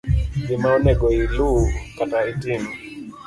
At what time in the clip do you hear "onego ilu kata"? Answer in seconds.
0.77-2.19